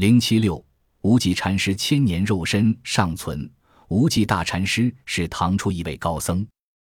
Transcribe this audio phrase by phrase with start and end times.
[0.00, 0.64] 零七六，
[1.02, 3.46] 无忌禅师千年肉身尚存。
[3.88, 6.46] 无忌大禅师是唐初一位高僧，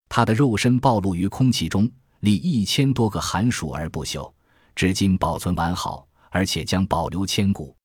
[0.08, 4.32] 他的肉身暴露于空气中，历一千多个寒暑而不朽，
[4.76, 7.76] 至今保存完好，而且将保留千古。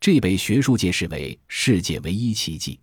[0.00, 2.78] 这被学术界视为世界唯一奇迹。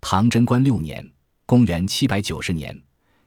[0.00, 1.08] 唐贞观六年
[1.46, 2.76] （公元七百九十年），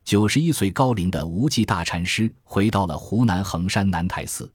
[0.04, 4.52] 九十一岁高龄的无忌大禅师回到了湖南衡山南台寺，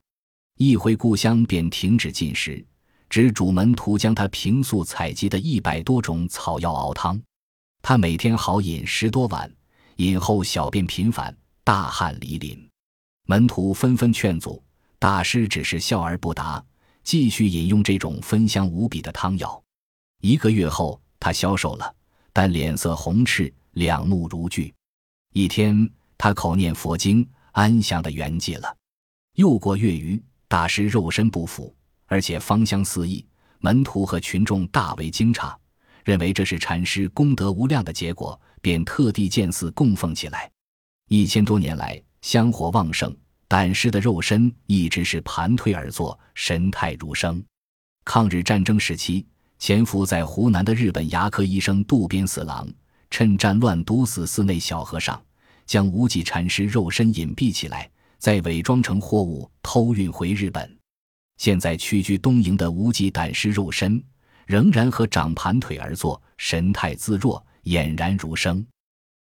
[0.57, 2.63] 一回故乡便停止进食。
[3.09, 7.19] 指主门徒将他平素采集的一百多种草药熬汤，
[7.81, 9.51] 他每天好饮十多碗，
[9.95, 12.55] 饮后小便频繁，大汗淋漓。
[13.25, 14.63] 门徒纷纷劝阻，
[14.99, 16.63] 大师只是笑而不答，
[17.03, 19.59] 继续饮用这种芬香无比的汤药。
[20.21, 21.95] 一个月后，他消瘦了，
[22.31, 24.71] 但脸色红赤，两目如炬。
[25.33, 28.77] 一天，他口念佛经，安详的圆寂了。
[29.33, 31.75] 又过月余，大师肉身不腐。
[32.09, 33.23] 而且芳香四溢，
[33.59, 35.55] 门徒和群众大为惊诧，
[36.03, 40.51] 认为这是禅师功德无量的结果，便特地建寺供奉起来。
[41.07, 43.15] 一千多年来，香火旺盛，
[43.47, 47.41] 胆师的肉身一直是盘腿而坐，神态如生。
[48.03, 49.23] 抗日战争时期，
[49.59, 52.67] 潜伏在湖南的日本牙科医生渡边四郎，
[53.11, 55.21] 趁战乱毒死寺内小和尚，
[55.67, 60.78] 将无忌禅师肉身隐蔽起来，再伪装成货物偷运回日本。
[61.39, 64.03] 现在屈居东营的无忌胆尸肉身，
[64.45, 68.63] 仍然和长盘腿而坐，神态自若，俨然如生。